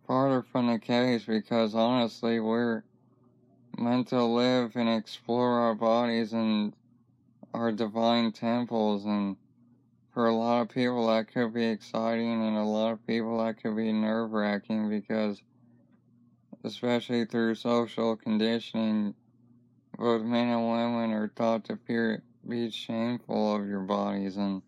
farther 0.07 0.43
from 0.43 0.67
the 0.67 0.79
case 0.79 1.25
because 1.25 1.74
honestly, 1.74 2.39
we're 2.39 2.84
meant 3.77 4.07
to 4.10 4.24
live 4.24 4.75
and 4.75 4.89
explore 4.89 5.60
our 5.60 5.75
bodies 5.75 6.34
and 6.34 6.74
our 7.53 7.72
divine 7.72 8.31
temples 8.31 9.05
and 9.05 9.36
for 10.13 10.27
a 10.27 10.36
lot 10.36 10.62
of 10.62 10.69
people 10.69 11.07
that 11.07 11.31
could 11.34 11.53
be 11.53 11.65
exciting 11.65 12.48
and 12.48 12.55
a 12.55 12.63
lot 12.63 12.91
of 12.91 13.07
people 13.07 13.43
that 13.43 13.62
could 13.62 13.75
be 13.75 13.91
nerve 13.91 14.31
wracking 14.31 14.89
because 14.89 15.41
especially 16.63 17.25
through 17.25 17.53
social 17.55 18.15
conditioning 18.15 19.13
both 19.98 20.24
men 20.24 20.50
and 20.50 20.69
women 20.69 21.12
are 21.12 21.29
taught 21.29 21.65
to 21.65 21.77
fear, 21.88 22.22
be 22.48 22.70
shameful 22.70 23.56
of 23.56 23.68
your 23.68 23.82
bodies 23.82 24.38
and 24.38 24.62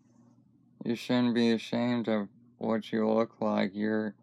you 0.84 0.94
shouldn't 0.94 1.34
be 1.34 1.52
ashamed 1.52 2.08
of 2.08 2.28
what 2.58 2.92
you 2.92 3.08
look 3.08 3.40
like 3.40 3.70
you're 3.74 4.14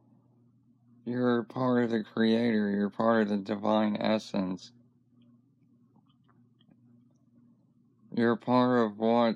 you're 1.05 1.43
part 1.43 1.83
of 1.83 1.89
the 1.89 2.03
creator 2.03 2.69
you're 2.69 2.89
part 2.89 3.23
of 3.23 3.29
the 3.29 3.37
divine 3.37 3.97
essence 3.99 4.71
you're 8.15 8.37
part 8.37 8.85
of 8.85 8.97
what 8.97 9.35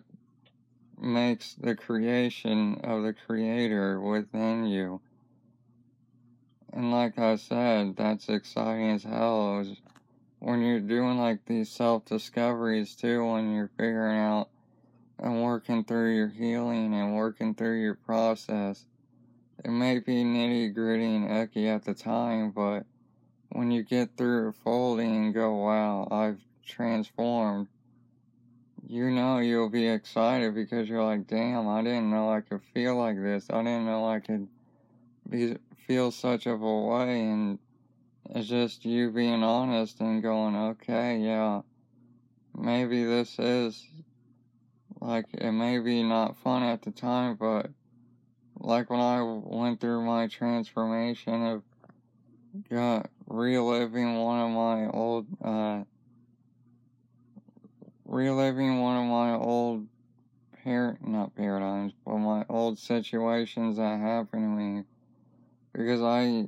makes 1.02 1.54
the 1.56 1.76
creation 1.76 2.80
of 2.84 3.04
the 3.04 3.14
Creator 3.14 4.00
within 4.00 4.66
you. 4.66 5.02
And 6.72 6.92
like 6.92 7.18
I 7.18 7.36
said, 7.36 7.96
that's 7.96 8.30
exciting 8.30 8.92
as 8.92 9.04
hell. 9.04 9.66
When 10.40 10.62
you're 10.62 10.80
doing 10.80 11.18
like 11.18 11.46
these 11.46 11.70
self 11.70 12.06
discoveries 12.06 12.96
too, 12.96 13.26
when 13.26 13.54
you're 13.54 13.72
figuring 13.78 14.18
out 14.18 14.50
and 15.18 15.44
working 15.44 15.84
through 15.84 16.16
your 16.16 16.30
healing 16.30 16.94
and 16.94 17.16
working 17.16 17.54
through 17.54 17.82
your 17.82 17.96
process. 17.96 18.86
It 19.64 19.72
may 19.72 20.00
be 20.00 20.24
nitty 20.24 20.74
gritty 20.74 21.16
and 21.16 21.30
icky 21.30 21.68
at 21.68 21.84
the 21.84 21.94
time, 21.94 22.52
but 22.52 22.86
when 23.50 23.72
you 23.72 23.84
get 23.84 24.16
through 24.16 24.54
folding 24.64 25.16
and 25.16 25.34
go, 25.34 25.56
wow, 25.56 26.08
I've 26.10 26.40
transformed 26.66 27.68
you 28.90 29.12
know 29.12 29.38
you'll 29.38 29.70
be 29.70 29.88
excited 29.88 30.56
because 30.56 30.90
you're 30.90 31.04
like, 31.04 31.28
damn, 31.28 31.68
I 31.68 31.84
didn't 31.84 32.10
know 32.10 32.32
I 32.32 32.42
could 32.42 32.64
feel 32.74 32.96
like 32.96 33.22
this. 33.22 33.46
I 33.52 33.60
didn't 33.60 33.86
know 33.86 34.10
I 34.10 34.20
could 34.20 34.48
be 35.30 35.58
feel 35.88 36.10
such 36.10 36.48
of 36.48 36.64
a 36.64 36.82
way, 36.82 37.22
and 37.22 37.60
it's 38.30 38.48
just 38.48 38.86
you 38.86 39.12
being 39.12 39.44
honest 39.44 40.00
and 40.00 40.22
going, 40.22 40.56
okay, 40.56 41.18
yeah, 41.18 41.62
maybe 42.56 43.04
this 43.04 43.38
is 43.40 43.86
like 45.02 45.26
it 45.34 45.52
may 45.52 45.80
be 45.80 46.04
not 46.04 46.38
fun 46.38 46.64
at 46.64 46.82
the 46.82 46.92
time, 46.92 47.36
but 47.36 47.70
like 48.60 48.90
when 48.90 49.00
I 49.00 49.22
went 49.22 49.80
through 49.80 50.06
my 50.06 50.28
transformation 50.28 51.46
of 51.46 51.64
got 52.70 53.10
reliving 53.28 54.18
one 54.18 54.40
of 54.40 54.50
my 54.52 54.88
old, 54.88 55.28
uh, 55.44 55.84
reliving 58.06 58.82
one 58.82 58.98
of 58.98 59.06
my 59.06 59.34
old 59.34 59.88
par 60.64 60.98
not 61.02 61.36
paradigms, 61.36 61.94
but 62.06 62.18
my 62.18 62.46
old 62.50 62.78
situations 62.78 63.78
that 63.78 64.00
happened 64.00 64.44
to 64.44 64.64
me. 64.64 64.84
Because 65.74 66.02
I, 66.02 66.46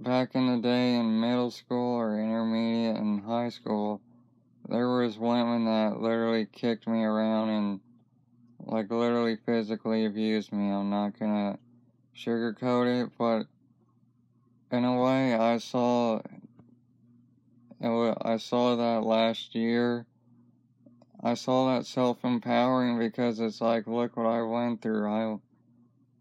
back 0.00 0.34
in 0.34 0.46
the 0.46 0.60
day 0.60 0.96
in 0.96 1.20
middle 1.20 1.50
school 1.50 1.96
or 1.96 2.18
intermediate 2.18 2.96
and 2.96 3.22
high 3.22 3.50
school, 3.50 4.00
there 4.68 4.88
was 4.88 5.18
women 5.18 5.66
that 5.66 6.00
literally 6.00 6.46
kicked 6.46 6.88
me 6.88 7.02
around 7.02 7.50
and 7.50 7.80
like 8.60 8.90
literally 8.90 9.36
physically 9.36 10.06
abused 10.06 10.52
me. 10.52 10.70
I'm 10.70 10.90
not 10.90 11.18
gonna 11.18 11.58
sugarcoat 12.16 13.04
it, 13.04 13.10
but 13.18 13.46
in 14.72 14.84
a 14.84 15.00
way, 15.00 15.34
I 15.34 15.58
saw. 15.58 16.20
I 17.82 18.36
saw 18.36 18.76
that 18.76 19.06
last 19.06 19.54
year. 19.54 20.06
I 21.22 21.34
saw 21.34 21.74
that 21.74 21.86
self 21.86 22.24
empowering 22.24 22.98
because 22.98 23.40
it's 23.40 23.60
like, 23.60 23.86
look 23.86 24.16
what 24.16 24.26
I 24.26 24.42
went 24.42 24.82
through. 24.82 25.08
I, 25.08 25.38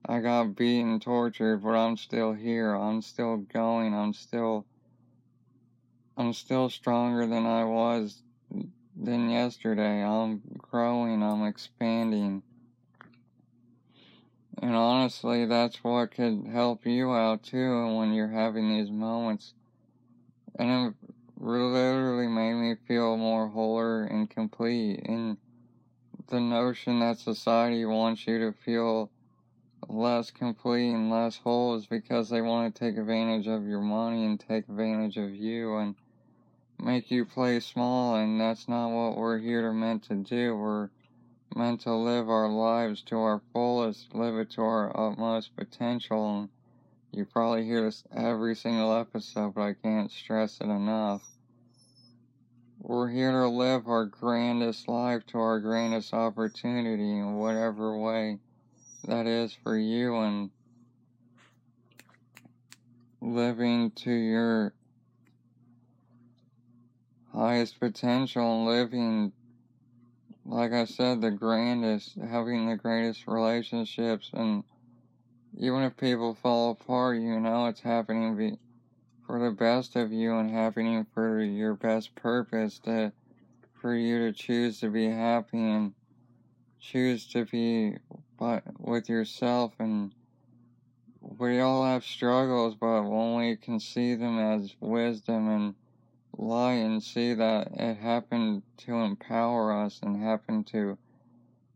I 0.10 0.22
got 0.22 0.56
beaten, 0.56 1.00
tortured, 1.00 1.62
but 1.62 1.76
I'm 1.76 1.96
still 1.96 2.34
here. 2.34 2.74
I'm 2.74 3.04
still 3.04 3.38
going. 3.38 3.94
I'm 3.94 4.14
still. 4.14 4.66
I'm 6.18 6.34
still 6.34 6.68
stronger 6.72 7.28
than 7.28 7.46
I 7.46 7.64
was 7.64 8.24
than 9.00 9.30
yesterday. 9.30 10.04
I'm 10.04 10.42
growing. 10.58 11.22
I'm 11.22 11.46
expanding. 11.46 12.42
And 14.64 14.76
honestly, 14.76 15.46
that's 15.46 15.84
what 15.84 16.10
could 16.10 16.48
help 16.52 16.88
you 16.88 17.12
out 17.14 17.44
too 17.44 17.96
when 17.96 18.12
you're 18.12 18.30
having 18.30 18.68
these 18.68 18.90
moments. 18.90 19.54
And 20.58 20.88
it 20.88 20.94
literally 21.40 22.28
made 22.28 22.56
me 22.56 22.76
feel 22.88 23.16
more 23.16 23.48
wholer 23.48 24.06
and 24.06 24.28
complete. 24.28 25.02
And 25.06 25.38
the 26.30 26.40
notion 26.40 27.00
that 27.02 27.20
society 27.20 27.86
wants 27.86 28.26
you 28.26 28.40
to 28.40 28.54
feel 28.54 29.12
less 29.90 30.30
complete 30.30 30.92
and 30.92 31.10
less 31.10 31.38
whole 31.38 31.76
is 31.76 31.88
because 31.88 32.30
they 32.30 32.42
want 32.42 32.74
to 32.74 32.80
take 32.80 32.98
advantage 32.98 33.48
of 33.48 33.68
your 33.68 33.82
money 33.82 34.24
and 34.26 34.40
take 34.40 34.70
advantage 34.70 35.18
of 35.18 35.34
you 35.34 35.78
and 35.78 35.96
make 36.78 37.10
you 37.10 37.26
play 37.26 37.60
small. 37.60 38.16
And 38.16 38.40
that's 38.40 38.68
not 38.68 38.90
what 38.90 39.18
we're 39.18 39.40
here 39.40 39.64
to 39.64 39.74
meant 39.74 40.04
to 40.04 40.16
do. 40.16 40.56
We're 40.56 40.90
meant 41.56 41.82
to 41.82 41.96
live 41.96 42.30
our 42.30 42.48
lives 42.48 43.02
to 43.04 43.18
our 43.18 43.42
fullest, 43.52 44.14
live 44.14 44.36
it 44.36 44.52
to 44.52 44.62
our 44.62 44.96
utmost 44.96 45.56
potential. 45.56 46.40
And 46.40 46.50
you 47.12 47.26
probably 47.26 47.66
hear 47.66 47.82
this 47.84 48.04
every 48.16 48.56
single 48.56 48.94
episode, 48.94 49.56
but 49.56 49.62
I 49.62 49.74
can't 49.74 50.12
stress 50.12 50.62
it 50.62 50.66
enough. 50.66 51.24
We're 52.82 53.10
here 53.10 53.32
to 53.32 53.48
live 53.48 53.88
our 53.88 54.06
grandest 54.06 54.88
life 54.88 55.26
to 55.28 55.40
our 55.40 55.60
grandest 55.60 56.14
opportunity 56.14 57.18
in 57.18 57.36
whatever 57.36 57.98
way 57.98 58.40
that 59.06 59.26
is 59.26 59.54
for 59.54 59.78
you 59.78 60.16
and 60.18 60.50
living 63.22 63.92
to 63.92 64.12
your 64.12 64.74
highest 67.34 67.80
potential 67.80 68.44
and 68.44 68.66
living 68.66 69.32
like 70.50 70.74
I 70.74 70.86
said, 70.86 71.22
the 71.22 71.32
grandest, 71.32 72.16
having 72.16 72.68
the 72.68 72.76
greatest 72.76 73.28
relationships, 73.28 74.32
and 74.34 74.64
even 75.58 75.84
if 75.84 75.96
people 75.96 76.34
fall 76.34 76.72
apart, 76.72 77.18
you 77.18 77.40
know 77.40 77.68
it's 77.68 77.82
happening 77.82 78.58
for 79.26 79.40
the 79.40 79.52
best 79.52 79.96
of 79.96 80.12
you 80.12 80.36
and 80.38 80.50
happening 80.50 81.06
for 81.14 81.42
your 81.42 81.76
best 81.76 82.16
purpose 82.16 82.80
to, 82.80 83.12
for 83.80 83.94
you 83.94 84.26
to 84.26 84.34
choose 84.34 84.80
to 84.80 84.90
be 84.90 85.08
happy 85.08 85.60
and 85.60 85.94
choose 86.80 87.28
to 87.28 87.46
be 87.46 87.98
but 88.38 88.64
with 88.80 89.10
yourself 89.10 89.74
and 89.80 90.14
we 91.22 91.60
all 91.60 91.84
have 91.86 92.04
struggles, 92.04 92.76
but 92.76 93.04
when 93.04 93.36
we 93.36 93.56
can 93.56 93.80
see 93.80 94.16
them 94.16 94.40
as 94.40 94.76
wisdom 94.80 95.50
and 95.50 95.76
lie 96.38 96.74
and 96.74 97.04
see 97.04 97.34
that 97.34 97.68
it 97.74 97.98
happened 97.98 98.64
to 98.78 98.96
empower 98.96 99.74
us 99.74 100.00
and 100.02 100.22
happened 100.22 100.68
to 100.68 100.98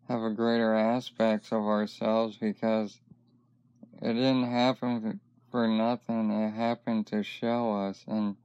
have 0.08 0.22
a 0.22 0.30
greater 0.30 0.74
aspects 0.74 1.52
of 1.52 1.64
ourselves 1.64 2.38
because 2.38 3.00
it 4.02 4.14
didn't 4.14 4.50
happen 4.50 5.20
for 5.52 5.68
nothing. 5.68 6.32
It 6.32 6.52
happened 6.52 7.08
to 7.08 7.24
show 7.24 7.74
us. 7.88 8.04
And 8.08 8.36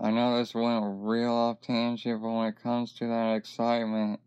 I 0.00 0.10
know 0.10 0.38
this 0.38 0.54
went 0.54 0.84
real 0.84 1.32
off 1.32 1.60
tangent, 1.60 2.22
but 2.22 2.30
when 2.30 2.48
it 2.48 2.62
comes 2.62 2.92
to 2.94 3.06
that 3.08 3.34
excitement, 3.34 4.20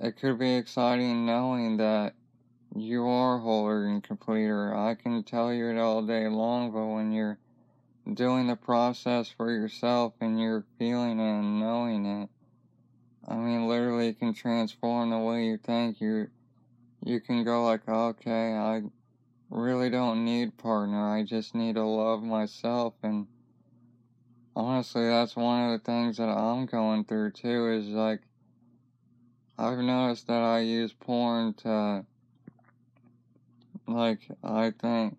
it 0.00 0.16
could 0.16 0.38
be 0.38 0.54
exciting 0.54 1.26
knowing 1.26 1.76
that 1.76 2.14
you 2.74 3.06
are 3.06 3.38
wholer 3.38 3.84
and 3.84 4.02
completer. 4.02 4.74
I 4.74 4.94
can 4.94 5.22
tell 5.22 5.52
you 5.52 5.70
it 5.70 5.78
all 5.78 6.02
day 6.02 6.26
long, 6.28 6.72
but 6.72 6.86
when 6.86 7.12
you're 7.12 7.38
doing 8.12 8.46
the 8.48 8.56
process 8.56 9.28
for 9.28 9.50
yourself 9.50 10.14
and 10.20 10.40
you're 10.40 10.64
feeling 10.78 11.20
it 11.20 11.38
and 11.38 11.60
knowing 11.60 12.06
it. 12.06 12.28
I 13.26 13.36
mean, 13.36 13.68
literally, 13.68 14.08
it 14.08 14.18
can 14.18 14.34
transform 14.34 15.10
the 15.10 15.18
way 15.18 15.44
you 15.44 15.56
think. 15.56 16.00
You, 16.00 16.28
you 17.04 17.20
can 17.20 17.44
go 17.44 17.64
like, 17.64 17.88
okay, 17.88 18.54
I 18.54 18.82
really 19.50 19.90
don't 19.90 20.24
need 20.24 20.58
partner. 20.58 21.14
I 21.14 21.22
just 21.22 21.54
need 21.54 21.76
to 21.76 21.84
love 21.84 22.22
myself. 22.22 22.94
And 23.02 23.28
honestly, 24.56 25.06
that's 25.06 25.36
one 25.36 25.70
of 25.70 25.78
the 25.78 25.84
things 25.84 26.16
that 26.16 26.28
I'm 26.28 26.66
going 26.66 27.04
through 27.04 27.32
too. 27.32 27.70
Is 27.70 27.86
like, 27.86 28.22
I've 29.58 29.78
noticed 29.78 30.26
that 30.28 30.42
I 30.42 30.60
use 30.60 30.92
porn 30.92 31.54
to, 31.54 32.04
like, 33.86 34.20
I 34.42 34.72
think 34.80 35.16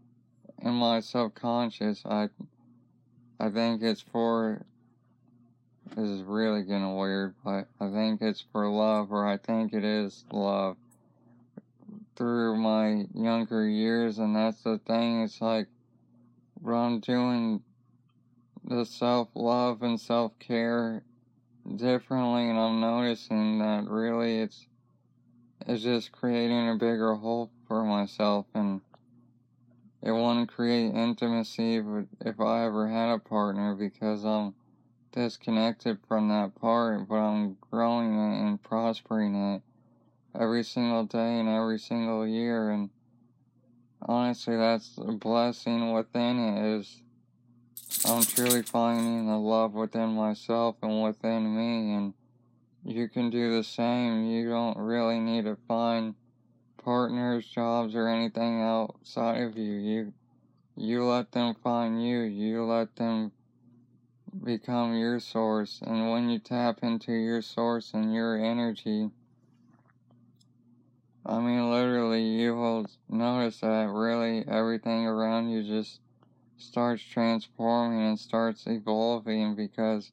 in 0.61 0.73
my 0.73 0.99
subconscious, 1.01 2.01
I 2.05 2.29
I 3.39 3.49
think 3.49 3.81
it's 3.83 4.01
for. 4.01 4.65
This 5.95 6.09
is 6.09 6.23
really 6.23 6.63
getting 6.63 6.95
weird, 6.95 7.35
but 7.43 7.67
I 7.79 7.89
think 7.91 8.21
it's 8.21 8.43
for 8.51 8.67
love, 8.67 9.11
or 9.11 9.27
I 9.27 9.37
think 9.37 9.73
it 9.73 9.83
is 9.83 10.25
love. 10.31 10.77
Through 12.15 12.57
my 12.57 13.05
younger 13.13 13.67
years, 13.67 14.17
and 14.17 14.35
that's 14.35 14.63
the 14.63 14.79
thing, 14.79 15.21
it's 15.23 15.41
like, 15.41 15.67
I'm 16.65 16.99
doing 16.99 17.61
the 18.63 18.85
self 18.85 19.29
love 19.35 19.83
and 19.83 19.99
self 19.99 20.39
care 20.39 21.03
differently, 21.75 22.49
and 22.49 22.59
I'm 22.59 22.79
noticing 22.79 23.59
that 23.59 23.87
really 23.87 24.39
it's 24.39 24.67
it's 25.65 25.83
just 25.83 26.11
creating 26.11 26.69
a 26.69 26.75
bigger 26.75 27.15
hole 27.15 27.49
for 27.67 27.83
myself 27.83 28.45
and 28.53 28.81
it 30.01 30.11
wouldn't 30.11 30.49
create 30.49 30.93
intimacy 30.93 31.81
if 32.19 32.39
I 32.41 32.65
ever 32.65 32.89
had 32.89 33.13
a 33.13 33.19
partner 33.19 33.73
because 33.73 34.25
I'm 34.25 34.53
disconnected 35.13 35.99
from 36.07 36.27
that 36.27 36.55
part, 36.55 37.07
but 37.07 37.15
I'm 37.15 37.57
growing 37.71 38.13
it 38.13 38.41
and 38.41 38.61
prospering 38.61 39.35
it 39.35 39.61
every 40.37 40.63
single 40.63 41.05
day 41.05 41.39
and 41.39 41.47
every 41.47 41.79
single 41.79 42.27
year. 42.27 42.69
And 42.69 42.89
honestly, 44.01 44.57
that's 44.57 44.97
a 44.97 45.13
blessing 45.13 45.93
within 45.93 46.39
it 46.39 46.79
is 46.79 47.02
I'm 48.05 48.23
truly 48.23 48.61
finding 48.63 49.27
the 49.27 49.37
love 49.37 49.73
within 49.73 50.09
myself 50.09 50.75
and 50.81 51.03
within 51.03 51.55
me. 51.55 51.93
And 51.93 52.13
you 52.83 53.07
can 53.07 53.29
do 53.29 53.55
the 53.55 53.63
same. 53.63 54.25
You 54.25 54.49
don't 54.49 54.77
really 54.77 55.19
need 55.19 55.45
to 55.45 55.57
find 55.67 56.15
partners, 56.83 57.45
jobs, 57.45 57.95
or 57.95 58.07
anything 58.07 58.61
outside 58.61 59.41
of 59.41 59.57
you. 59.57 59.73
You 59.73 60.13
you 60.75 61.05
let 61.05 61.31
them 61.31 61.55
find 61.63 62.03
you. 62.03 62.21
You 62.21 62.65
let 62.65 62.95
them 62.95 63.31
become 64.43 64.95
your 64.95 65.19
source. 65.19 65.79
And 65.85 66.09
when 66.09 66.29
you 66.29 66.39
tap 66.39 66.79
into 66.81 67.13
your 67.13 67.41
source 67.41 67.93
and 67.93 68.13
your 68.13 68.35
energy, 68.35 69.11
I 71.25 71.39
mean, 71.39 71.69
literally, 71.71 72.23
you 72.23 72.55
will 72.55 72.87
notice 73.07 73.59
that 73.61 73.87
really 73.89 74.43
everything 74.47 75.05
around 75.05 75.49
you 75.49 75.63
just 75.63 75.99
starts 76.57 77.03
transforming 77.03 78.01
and 78.01 78.19
starts 78.19 78.65
evolving 78.67 79.55
because 79.55 80.11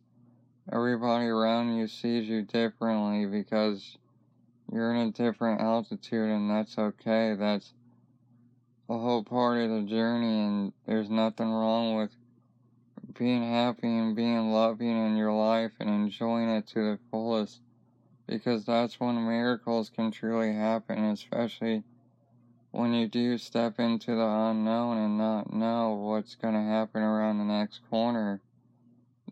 everybody 0.73 1.27
around 1.27 1.77
you 1.77 1.87
sees 1.87 2.29
you 2.29 2.43
differently 2.43 3.27
because 3.27 3.97
you're 4.73 4.95
in 4.95 5.09
a 5.09 5.13
different 5.13 5.61
altitude 5.61 6.31
and 6.31 6.51
that's 6.51 6.79
okay. 6.79 7.35
That's 7.39 7.73
a 8.89 8.99
whole 8.99 9.23
part 9.23 9.59
of 9.59 9.71
the 9.71 9.83
journey 9.83 10.41
and 10.41 10.73
there's 10.87 11.11
nothing 11.11 11.51
wrong 11.51 11.97
with 11.97 12.11
being 13.19 13.43
happy 13.43 13.89
and 13.89 14.15
being 14.15 14.53
loving 14.53 15.07
in 15.07 15.17
your 15.17 15.33
life 15.33 15.73
and 15.81 15.89
enjoying 15.89 16.49
it 16.49 16.67
to 16.69 16.81
the 16.81 16.99
fullest 17.11 17.61
because 18.27 18.65
that's 18.65 19.01
when 19.01 19.27
miracles 19.27 19.91
can 19.91 20.11
truly 20.13 20.53
happen, 20.53 21.05
especially 21.07 21.83
when 22.71 22.95
you 22.95 23.09
do 23.09 23.37
step 23.37 23.81
into 23.81 24.15
the 24.15 24.27
unknown 24.27 24.99
and 24.99 25.19
not 25.19 25.53
know 25.53 25.95
what's 25.95 26.37
going 26.37 26.55
to 26.55 26.61
happen 26.61 27.03
around 27.03 27.39
the 27.39 27.45
next 27.45 27.81
corner, 27.91 28.41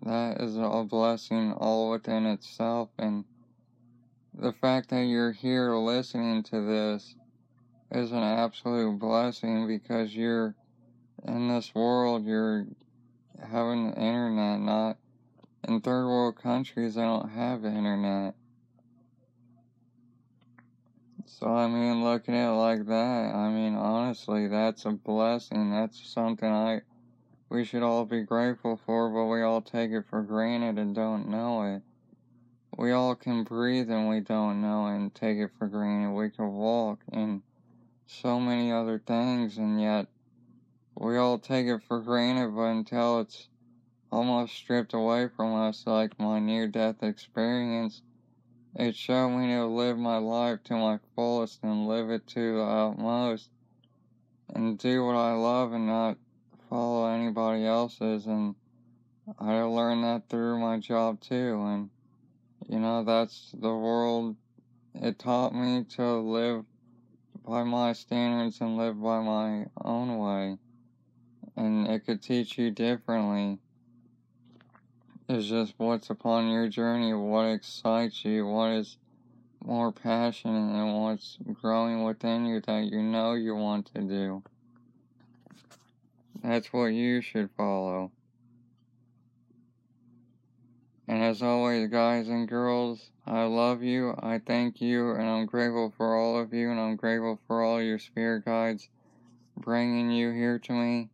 that 0.02 0.40
is 0.40 0.56
a 0.56 0.84
blessing 0.88 1.52
all 1.52 1.90
within 1.90 2.26
itself. 2.26 2.88
And 2.98 3.24
the 4.34 4.52
fact 4.52 4.90
that 4.90 5.04
you're 5.04 5.32
here 5.32 5.74
listening 5.74 6.42
to 6.44 6.60
this 6.60 7.14
is 7.90 8.12
an 8.12 8.22
absolute 8.22 8.98
blessing 8.98 9.66
because 9.66 10.14
you're 10.14 10.54
in 11.26 11.48
this 11.48 11.74
world, 11.74 12.24
you're 12.24 12.66
having 13.40 13.90
the 13.90 13.96
internet, 13.96 14.60
not 14.60 14.96
in 15.66 15.80
third 15.80 16.06
world 16.06 16.40
countries, 16.40 16.94
they 16.94 17.02
don't 17.02 17.30
have 17.30 17.62
the 17.62 17.68
internet. 17.68 18.34
So, 21.30 21.46
I 21.46 21.68
mean, 21.68 22.02
looking 22.02 22.34
at 22.34 22.50
it 22.50 22.56
like 22.56 22.86
that, 22.86 23.34
I 23.34 23.50
mean, 23.50 23.74
honestly, 23.74 24.48
that's 24.48 24.86
a 24.86 24.92
blessing. 24.92 25.70
That's 25.70 26.10
something 26.10 26.48
I, 26.48 26.80
we 27.50 27.64
should 27.64 27.82
all 27.82 28.06
be 28.06 28.22
grateful 28.22 28.80
for, 28.86 29.10
but 29.10 29.26
we 29.26 29.42
all 29.42 29.60
take 29.60 29.90
it 29.90 30.06
for 30.08 30.22
granted 30.22 30.78
and 30.78 30.94
don't 30.94 31.28
know 31.28 31.62
it. 31.74 31.82
We 32.78 32.92
all 32.92 33.14
can 33.14 33.44
breathe 33.44 33.90
and 33.90 34.08
we 34.08 34.20
don't 34.20 34.62
know 34.62 34.86
and 34.86 35.14
take 35.14 35.36
it 35.36 35.50
for 35.58 35.68
granted. 35.68 36.14
We 36.14 36.30
can 36.30 36.50
walk 36.54 37.00
and 37.12 37.42
so 38.06 38.40
many 38.40 38.72
other 38.72 38.98
things, 38.98 39.58
and 39.58 39.78
yet 39.80 40.06
we 40.94 41.18
all 41.18 41.38
take 41.38 41.66
it 41.66 41.82
for 41.82 42.00
granted, 42.00 42.56
but 42.56 42.62
until 42.62 43.20
it's 43.20 43.48
almost 44.10 44.54
stripped 44.54 44.94
away 44.94 45.28
from 45.28 45.54
us, 45.54 45.86
like 45.86 46.18
my 46.18 46.38
near 46.38 46.66
death 46.66 47.02
experience, 47.02 48.00
it 48.74 48.94
showed 48.94 49.30
me 49.30 49.48
to 49.48 49.66
live 49.66 49.98
my 49.98 50.18
life 50.18 50.62
to 50.64 50.74
my 50.74 50.98
fullest 51.14 51.62
and 51.62 51.88
live 51.88 52.10
it 52.10 52.26
to 52.28 52.56
the 52.56 52.62
utmost 52.62 53.50
and 54.54 54.78
do 54.78 55.04
what 55.04 55.16
I 55.16 55.32
love 55.32 55.72
and 55.72 55.86
not 55.86 56.16
follow 56.68 57.08
anybody 57.08 57.64
else's. 57.64 58.26
And 58.26 58.54
I 59.38 59.60
learned 59.62 60.04
that 60.04 60.28
through 60.28 60.58
my 60.58 60.78
job 60.78 61.20
too. 61.20 61.62
And, 61.66 61.90
you 62.68 62.78
know, 62.78 63.04
that's 63.04 63.52
the 63.52 63.74
world. 63.74 64.36
It 64.94 65.18
taught 65.18 65.54
me 65.54 65.84
to 65.96 66.16
live 66.16 66.64
by 67.46 67.62
my 67.62 67.92
standards 67.92 68.60
and 68.60 68.76
live 68.76 69.00
by 69.00 69.20
my 69.20 69.66
own 69.82 70.18
way. 70.18 70.58
And 71.56 71.88
it 71.88 72.06
could 72.06 72.22
teach 72.22 72.58
you 72.58 72.70
differently. 72.70 73.58
It's 75.30 75.46
just 75.46 75.74
what's 75.76 76.08
upon 76.08 76.48
your 76.48 76.68
journey, 76.68 77.12
what 77.12 77.44
excites 77.44 78.24
you, 78.24 78.46
what 78.46 78.70
is 78.70 78.96
more 79.62 79.92
passionate, 79.92 80.74
and 80.74 81.02
what's 81.02 81.36
growing 81.60 82.02
within 82.02 82.46
you 82.46 82.62
that 82.62 82.84
you 82.84 83.02
know 83.02 83.34
you 83.34 83.54
want 83.54 83.92
to 83.94 84.00
do. 84.00 84.42
That's 86.42 86.72
what 86.72 86.86
you 86.86 87.20
should 87.20 87.50
follow. 87.58 88.10
And 91.06 91.22
as 91.22 91.42
always, 91.42 91.90
guys 91.90 92.28
and 92.28 92.48
girls, 92.48 93.10
I 93.26 93.44
love 93.44 93.82
you, 93.82 94.14
I 94.18 94.38
thank 94.38 94.80
you, 94.80 95.10
and 95.10 95.28
I'm 95.28 95.44
grateful 95.44 95.92
for 95.94 96.16
all 96.16 96.40
of 96.40 96.54
you, 96.54 96.70
and 96.70 96.80
I'm 96.80 96.96
grateful 96.96 97.38
for 97.46 97.62
all 97.62 97.82
your 97.82 97.98
spirit 97.98 98.46
guides 98.46 98.88
bringing 99.58 100.10
you 100.10 100.30
here 100.30 100.58
to 100.58 100.72
me. 100.72 101.10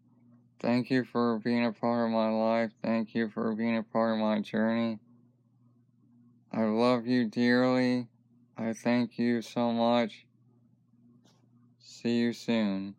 Thank 0.65 0.89
you 0.89 1.05
for 1.05 1.39
being 1.41 1.67
a 1.67 1.73
part 1.73 2.07
of 2.07 2.11
my 2.11 2.31
life. 2.31 2.71
Thank 2.83 3.15
you 3.15 3.29
for 3.29 3.55
being 3.55 3.77
a 3.77 3.83
part 3.83 4.15
of 4.15 4.19
my 4.19 4.41
journey. 4.41 4.99
I 6.51 6.63
love 6.63 7.07
you 7.07 7.27
dearly. 7.29 8.09
I 8.57 8.73
thank 8.73 9.19
you 9.19 9.43
so 9.43 9.73
much. 9.73 10.25
See 11.81 12.17
you 12.17 12.33
soon. 12.33 12.95